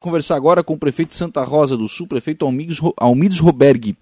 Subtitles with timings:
[0.00, 2.44] conversar agora com o prefeito de Santa Rosa do Sul, prefeito
[2.96, 3.94] Almides Roberg.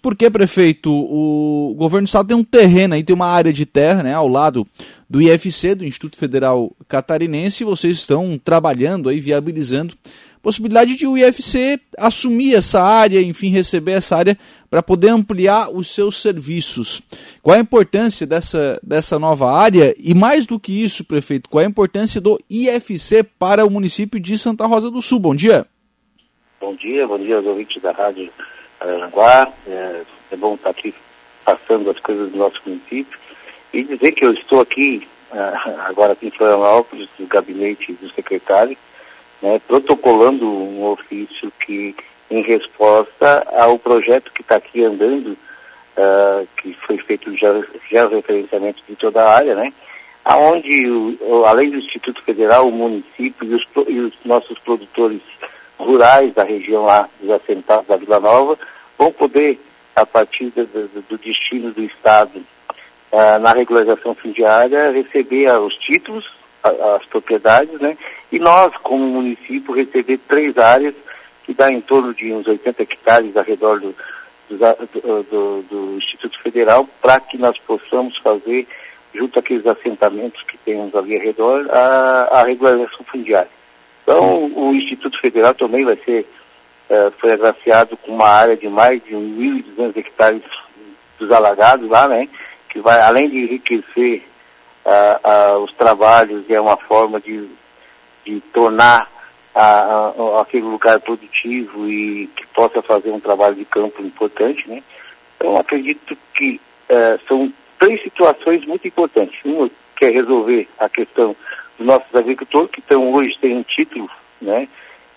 [0.00, 0.90] Por que, prefeito?
[0.92, 4.28] O governo do estado tem um terreno aí, tem uma área de terra, né, ao
[4.28, 4.66] lado
[5.08, 9.94] do IFC, do Instituto Federal Catarinense, e vocês estão trabalhando aí, viabilizando
[10.42, 14.38] possibilidade de o IFC assumir essa área, enfim, receber essa área
[14.70, 17.02] para poder ampliar os seus serviços.
[17.42, 19.94] Qual a importância dessa, dessa nova área?
[19.98, 24.38] E mais do que isso, prefeito, qual a importância do IFC para o município de
[24.38, 25.18] Santa Rosa do Sul?
[25.18, 25.66] Bom dia.
[26.60, 28.30] Bom dia, bom dia aos ouvintes da Rádio
[28.78, 29.50] Aranguá.
[29.66, 30.02] É,
[30.32, 30.94] é bom estar aqui
[31.44, 33.18] passando as coisas do nosso município
[33.72, 38.76] e dizer que eu estou aqui uh, agora aqui em Florianópolis, no gabinete do secretário,
[39.42, 41.94] né, protocolando um ofício que
[42.30, 45.36] em resposta ao projeto que está aqui andando,
[45.96, 47.48] uh, que foi feito já,
[47.90, 49.72] já o referenciamento de toda a área, né?
[50.24, 55.20] Aonde, o, além do Instituto Federal, o município e os, e os nossos produtores
[55.78, 58.58] rurais da região lá dos assentados da Vila Nova
[58.96, 59.58] vão poder,
[59.96, 62.44] a partir do, do, do destino do Estado
[63.10, 66.30] uh, na regularização fundiária, receber uh, os títulos,
[66.62, 67.96] as propriedades, né?
[68.30, 70.94] E nós, como município, receber três áreas
[71.44, 73.94] que dá em torno de uns 80 hectares ao redor do,
[74.50, 78.66] do, do Instituto Federal, para que nós possamos fazer,
[79.14, 83.50] junto àqueles assentamentos que temos ali ao redor, a, a regularização fundiária.
[84.02, 86.26] Então, o Instituto Federal também vai ser,
[86.90, 90.42] uh, foi agraciado com uma área de mais de 1.200 hectares
[91.18, 92.28] dos alagados lá, né?
[92.68, 94.22] Que vai, além de enriquecer
[95.62, 97.48] os trabalhos e é uma forma de,
[98.24, 99.10] de tornar
[100.40, 104.82] aquele lugar produtivo e que possa fazer um trabalho de campo importante, né?
[105.36, 106.60] Então, acredito que
[107.26, 109.38] são três situações muito importantes.
[109.44, 109.70] Uma
[110.00, 111.36] que é resolver a questão
[111.76, 114.08] dos nossos agricultores, que estão hoje têm um título,
[114.40, 114.66] né?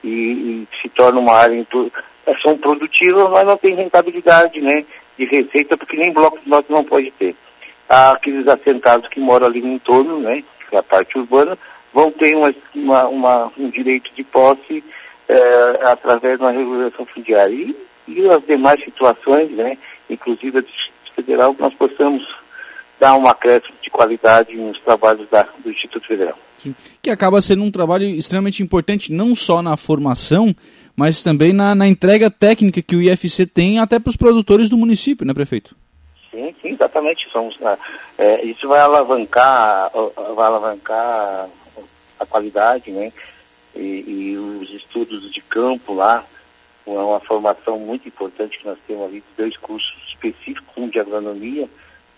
[0.04, 1.66] E, e se torna uma área
[2.26, 4.86] é, são produtivas, mas não tem rentabilidade, né?
[5.18, 7.34] De receita, porque nem bloco nós não pode ter.
[8.12, 10.44] Aqueles assentados que moram ali no entorno, né?
[10.70, 11.58] Que é a parte urbana,
[11.94, 14.84] vão ter uma, uma, uma um direito de posse
[15.28, 17.54] é, através de uma regulação fundiária.
[17.54, 17.76] E,
[18.08, 19.78] e as demais situações, né?
[20.10, 22.24] Inclusive a Distrito Federal, nós possamos
[23.00, 26.38] dar um acréscimo de qualidade nos trabalhos da, do Instituto Federal.
[27.02, 30.56] Que acaba sendo um trabalho extremamente importante, não só na formação,
[30.96, 34.78] mas também na, na entrega técnica que o IFC tem até para os produtores do
[34.78, 35.76] município, né, prefeito?
[36.34, 37.30] Sim, sim, exatamente.
[37.30, 37.78] Somos, né,
[38.18, 39.92] é, isso vai alavancar,
[40.36, 41.48] vai alavancar
[42.20, 43.14] a qualidade, né?
[43.76, 46.26] E, e, os estudos de campo lá,
[46.86, 51.70] uma formação muito importante que nós temos ali, dois cursos específicos, um de agronomia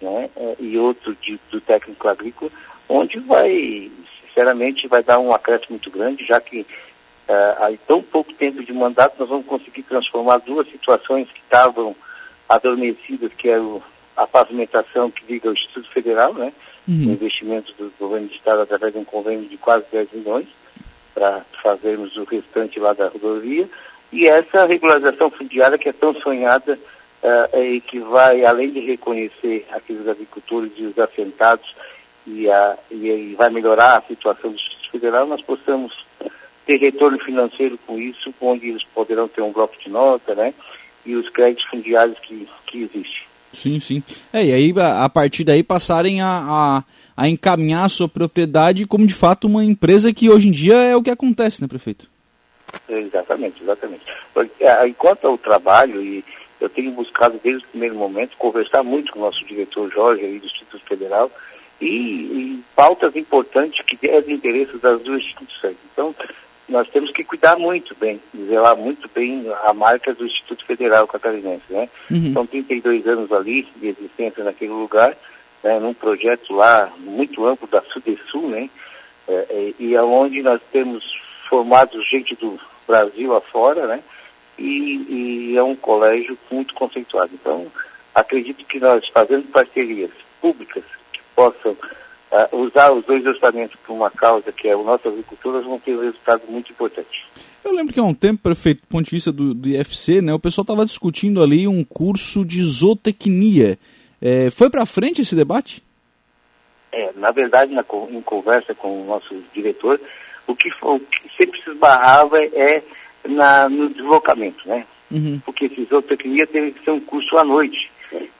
[0.01, 2.51] né, é, e outro de, do técnico agrícola,
[2.87, 3.91] onde vai,
[4.25, 9.15] sinceramente, vai dar um acréscimo muito grande, já que uh, tão pouco tempo de mandato
[9.19, 11.95] nós vamos conseguir transformar duas situações que estavam
[12.49, 13.81] adormecidas, que é o,
[14.15, 16.53] a pavimentação que liga ao Instituto Federal, né,
[16.87, 17.13] uhum.
[17.13, 20.47] investimentos do governo do Estado através de um convênio de quase 10 milhões,
[21.13, 23.67] para fazermos o restante lá da rodovia,
[24.11, 26.77] e essa regularização fundiária que é tão sonhada
[27.23, 31.75] uh, e que vai, além de reconhecer aqueles agricultores e os assentados
[32.27, 36.05] e, a, e, e vai melhorar a situação do Distrito Federal, nós possamos
[36.65, 40.53] ter retorno financeiro com isso, onde eles poderão ter um bloco de nota, né?
[41.05, 43.25] E os créditos fundiários que, que existem.
[43.55, 44.03] Sim, sim.
[44.33, 46.83] É, e aí, a, partir daí, passarem a, a,
[47.15, 50.95] a, encaminhar a sua propriedade como, de fato, uma empresa que hoje em dia é
[50.95, 52.07] o que acontece, né, prefeito?
[52.89, 54.03] Exatamente, exatamente.
[54.59, 56.23] É, enquanto o trabalho e,
[56.59, 60.39] eu tenho buscado desde o primeiro momento conversar muito com o nosso diretor Jorge aí
[60.39, 61.31] do Instituto Federal
[61.79, 65.75] e, e pautas importantes que é de interesse das duas instituições.
[65.91, 66.15] Então,
[66.67, 71.65] nós temos que cuidar muito bem, zelar muito bem a marca do Instituto Federal Catarinense,
[71.69, 71.89] né?
[72.09, 72.33] Uhum.
[72.33, 75.15] São 32 anos ali de existência naquele lugar,
[75.63, 78.69] né, num projeto lá muito amplo da Sudesul, né?
[79.27, 81.03] É, é, e aonde nós temos
[81.49, 84.03] formado gente do Brasil afora, né?
[84.57, 87.31] e, e é um colégio muito conceituado.
[87.33, 87.67] Então,
[88.13, 90.11] acredito que nós, fazendo parcerias
[90.41, 91.75] públicas que possam
[92.35, 95.95] uh, usar os dois orçamentos para uma causa que é a nossa agricultura, vão ter
[95.95, 97.25] um resultado muito importante.
[97.63, 100.33] Eu lembro que há um tempo, prefeito, do ponto de vista do, do IFC, né,
[100.33, 103.79] o pessoal estava discutindo ali um curso de zootecnia.
[104.21, 105.83] É, foi para frente esse debate?
[106.91, 109.99] É, na verdade, na, em conversa com o nosso diretor,
[110.47, 112.83] o que, o que sempre se esbarrava é
[113.27, 114.85] na, no deslocamento, né?
[115.11, 115.39] Uhum.
[115.45, 117.91] Porque fisioterapia teve que ser um curso à noite.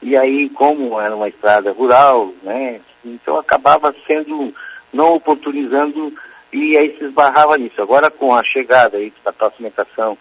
[0.01, 2.79] E aí, como era uma estrada rural, né?
[3.05, 4.53] Então acabava sendo,
[4.93, 6.13] não oportunizando
[6.51, 7.81] e aí se esbarrava nisso.
[7.81, 10.17] Agora com a chegada aí da pavimentação,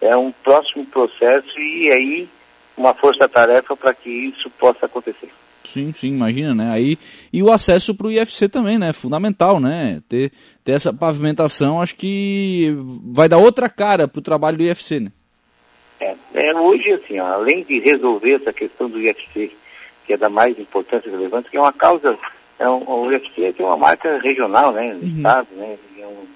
[0.00, 2.28] é um próximo processo e aí
[2.76, 5.30] uma força-tarefa para que isso possa acontecer.
[5.62, 6.70] Sim, sim, imagina, né?
[6.70, 6.98] Aí,
[7.32, 8.92] e o acesso para o IFC também, né?
[8.92, 10.02] Fundamental, né?
[10.08, 10.30] Ter,
[10.62, 15.12] ter essa pavimentação, acho que vai dar outra cara para o trabalho do IFC, né?
[16.00, 19.52] É, é, hoje, assim, ó, além de resolver essa questão do IFC,
[20.06, 22.18] que é da mais importância e relevante, que é uma causa,
[22.58, 24.94] é um, o IFC tem uma marca regional, né?
[24.94, 25.16] No uhum.
[25.16, 25.76] Estado, né?
[25.98, 26.26] É um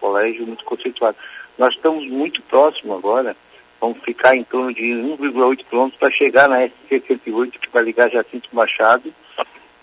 [0.00, 1.16] colégio muito conceituado.
[1.56, 3.36] Nós estamos muito próximos agora
[3.80, 8.48] vamos ficar em torno de 1,8 quilômetros para chegar na SC-108, que vai ligar Jacinto
[8.52, 9.12] Machado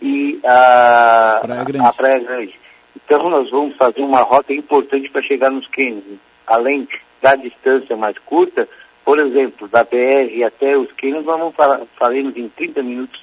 [0.02, 2.60] e a Praia, a Praia Grande.
[2.96, 6.04] Então nós vamos fazer uma rota importante para chegar nos cânions.
[6.46, 6.88] Além
[7.22, 8.68] da distância mais curta,
[9.06, 13.22] por exemplo, da BR até os cânions, nós vamos falar, faremos em 30 minutos.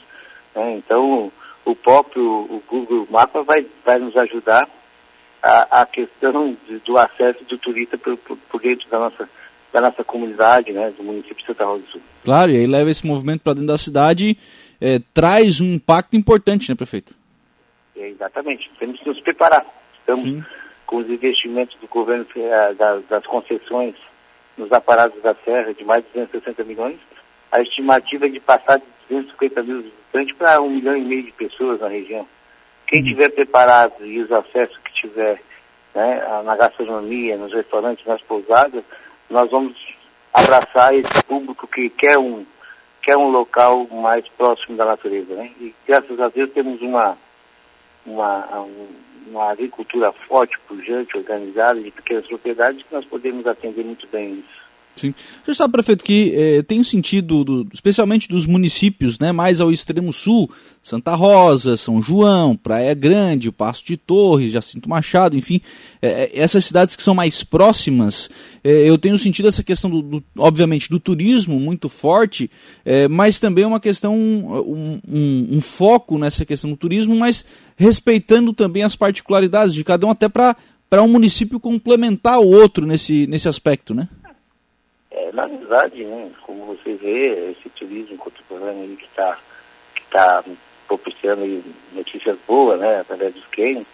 [0.54, 0.76] Né?
[0.76, 1.32] Então
[1.64, 4.68] o próprio o Google Mapa vai, vai nos ajudar
[5.42, 9.28] a, a questão de, do acesso do turista por, por, por dentro da nossa
[9.72, 12.00] da nossa comunidade, né, do município de Santa Rosa do Sul.
[12.22, 14.36] Claro, e aí leva esse movimento para dentro da cidade,
[14.78, 17.14] é, traz um impacto importante, né, prefeito?
[17.96, 19.64] É, exatamente, temos que nos preparar.
[19.98, 20.44] Estamos Sim.
[20.84, 23.94] com os investimentos do governo, é, das, das concessões
[24.56, 26.98] nos aparatos da Serra de mais de 260 milhões,
[27.50, 31.32] a estimativa é de passar de 250 mil visitantes para um milhão e meio de
[31.32, 32.26] pessoas na região.
[32.86, 33.08] Quem uhum.
[33.08, 35.40] tiver preparado e os acessos que tiver
[35.94, 38.82] né, na gastronomia, nos restaurantes, nas pousadas,
[39.28, 39.76] nós vamos
[40.32, 42.44] abraçar esse público que quer um,
[43.02, 45.34] quer um local mais próximo da natureza.
[45.34, 45.50] Né?
[45.60, 47.16] E graças a Deus temos uma,
[48.06, 48.66] uma,
[49.26, 54.61] uma agricultura forte, pujante, organizada, de pequenas propriedades, que nós podemos atender muito bem isso.
[54.94, 55.14] Sim.
[55.44, 60.12] Você sabe, prefeito, que eh, tem sentido, do, especialmente dos municípios né, mais ao extremo
[60.12, 60.50] sul,
[60.82, 65.60] Santa Rosa, São João, Praia Grande, Passo de Torres, Jacinto Machado, enfim,
[66.00, 68.28] eh, essas cidades que são mais próximas,
[68.62, 72.50] eh, eu tenho sentido essa questão, do, do, obviamente, do turismo muito forte,
[73.10, 77.44] mas também uma questão, um, um, um, foco nessa questão do turismo, mas
[77.76, 80.56] respeitando também as particularidades de cada um, até para
[81.02, 84.08] um município complementar o outro nesse, nesse aspecto, né?
[85.22, 89.38] É, na verdade, né, como você vê, esse turismo contemporâneo aí que está
[89.94, 90.42] que tá
[90.88, 93.86] propiciando aí notícias boas, né, através dos cânions,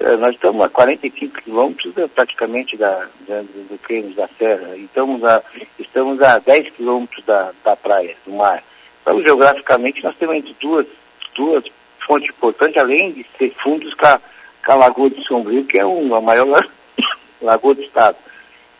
[0.00, 4.84] é, nós estamos a 45 quilômetros né, praticamente da, da, do cânion da serra, e
[4.84, 5.40] estamos a,
[5.78, 8.64] estamos a 10 quilômetros da, da praia, do mar.
[9.02, 10.86] Então, geograficamente, nós temos duas,
[11.32, 11.64] duas
[12.04, 14.20] fontes importantes, além de ser fundos com a,
[14.66, 16.68] com a Lagoa de Sombrio, que é uma, a maior
[17.40, 18.16] lagoa do estado.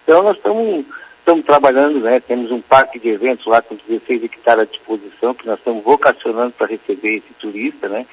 [0.03, 0.85] Então, nós estamos
[1.23, 2.19] Estamos trabalhando, né?
[2.19, 6.51] Temos um parque de eventos lá com 16 hectares à disposição, que nós estamos vocacionando
[6.51, 8.05] para receber esse turista, né?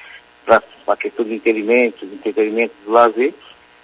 [0.46, 3.34] Para a questão do entretenimento, do lazer.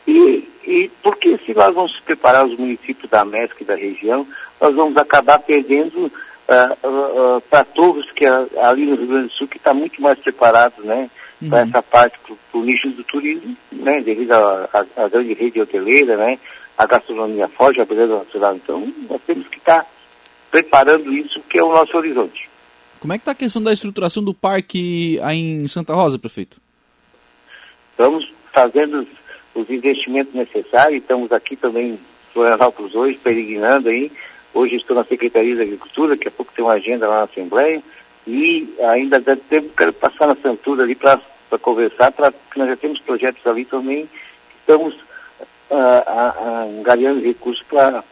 [0.06, 4.24] E, e porque se nós vamos preparar os municípios da MESC e da região,
[4.60, 9.32] nós vamos acabar perdendo uh, uh, uh, para todos que ali no Rio Grande do
[9.32, 11.10] Sul, que está muito mais preparado, né?
[11.42, 11.50] Uhum.
[11.50, 14.00] Para essa parte, para o nicho do turismo, né?
[14.02, 16.38] Devido à grande rede hoteleira, né?
[16.76, 18.56] A gastronomia foge, a beleza natural.
[18.56, 19.86] Então, nós temos que estar
[20.50, 22.48] preparando isso, que é o nosso horizonte.
[23.00, 26.60] Como é que está a questão da estruturação do parque aí em Santa Rosa, prefeito?
[27.90, 29.08] Estamos fazendo os,
[29.54, 32.00] os investimentos necessários, estamos aqui também em
[32.32, 34.10] Florianópolis hoje, peregrinando aí.
[34.52, 37.82] Hoje estou na Secretaria da Agricultura, daqui a pouco tem uma agenda lá na Assembleia,
[38.26, 41.20] e ainda deve tempo quero passar na Santura ali para
[41.60, 44.08] conversar, porque nós já temos projetos ali também,
[44.60, 44.94] estamos
[45.70, 48.02] angariando recursos para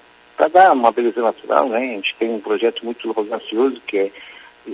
[0.52, 1.78] dar uma beleza natural, né?
[1.78, 4.10] A gente tem um projeto muito audacioso que é,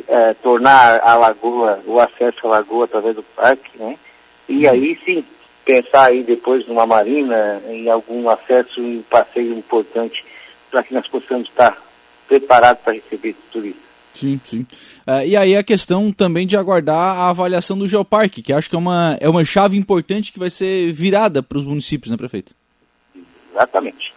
[0.08, 3.96] é, tornar a lagoa, o acesso à lagoa através do parque, né?
[4.49, 4.72] E uhum.
[4.72, 5.25] aí sim,
[5.64, 10.25] pensar aí depois numa marina, em algum acesso e um passeio importante
[10.70, 11.76] para que nós possamos estar
[12.26, 13.90] preparados para receber turistas.
[14.12, 14.66] Sim, sim.
[15.06, 18.76] Uh, e aí a questão também de aguardar a avaliação do Geoparque, que acho que
[18.76, 22.54] é uma, é uma chave importante que vai ser virada para os municípios, né, prefeito?
[23.50, 24.12] Exatamente.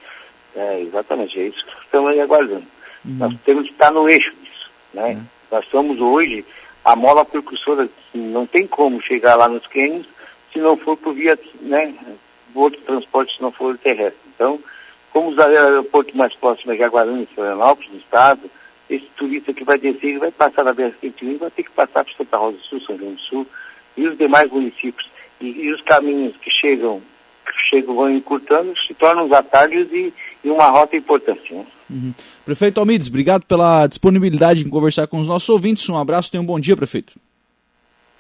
[0.56, 2.66] É, exatamente, é isso que estamos aí aguardando.
[3.04, 3.16] Uhum.
[3.18, 4.72] Nós temos que estar no eixo disso.
[4.94, 5.10] Né?
[5.10, 5.24] Uhum.
[5.52, 6.46] Nós somos hoje
[6.86, 10.06] a mola percussora, não tem como chegar lá nos cânions
[10.52, 11.94] se não for por via, né,
[12.54, 14.22] outro transporte se não for terrestre.
[14.36, 14.60] Então,
[15.12, 18.42] como o aeroporto mais próximo é Jaguarão, Florianópolis, no estado,
[18.90, 22.14] esse turista que vai descer, ele vai passar na BR-101 vai ter que passar por
[22.14, 23.48] Santa Rosa do Sul, São João do Sul
[23.98, 25.10] e os demais municípios.
[25.42, 27.02] E, e os caminhos que chegam
[27.74, 30.14] chegam, vão encurtando, se tornam os atalhos e,
[30.44, 31.54] e uma rota importante.
[31.54, 31.66] Né?
[31.90, 32.14] Uhum.
[32.46, 35.88] Prefeito Almides, obrigado pela disponibilidade em conversar com os nossos ouvintes.
[35.90, 37.14] Um abraço, tenha um bom dia, prefeito.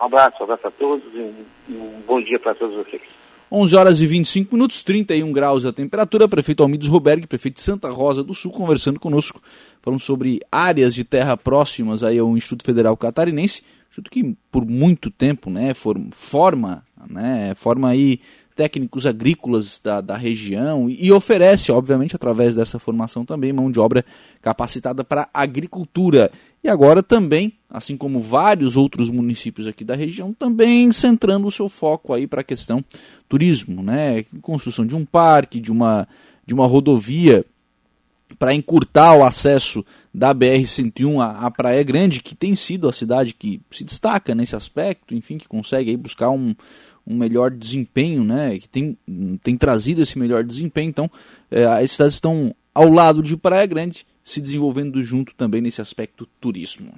[0.02, 3.02] Um abraço, um abraço a todos e um bom dia para todos vocês.
[3.52, 6.28] 11 horas e 25 minutos, 31 graus a temperatura.
[6.28, 9.40] Prefeito Almides Roberg, prefeito de Santa Rosa do Sul, conversando conosco,
[9.80, 15.12] falando sobre áreas de terra próximas aí ao Instituto Federal Catarinense, instituto que por muito
[15.12, 15.72] tempo, né,
[16.12, 18.20] forma, né, forma aí
[18.56, 24.06] técnicos agrícolas da, da região e, oferece, obviamente, através dessa formação também mão de obra
[24.42, 26.32] capacitada para agricultura.
[26.64, 31.68] E agora também, assim como vários outros municípios aqui da região, também centrando o seu
[31.68, 32.84] foco aí para a questão
[33.28, 34.24] turismo, né?
[34.42, 36.08] Construção de um parque, de uma,
[36.46, 37.46] de uma rodovia
[38.40, 43.34] para encurtar o acesso da BR-101 à, à, Praia Grande, que tem sido a cidade
[43.34, 46.56] que se destaca nesse aspecto, enfim, que consegue aí buscar um,
[47.06, 48.98] um melhor desempenho, né, que tem,
[49.44, 50.90] tem trazido esse melhor desempenho.
[50.90, 51.10] Então,
[51.52, 56.28] é, as cidades estão ao lado de Praia Grande, se desenvolvendo junto também nesse aspecto
[56.40, 56.94] turismo.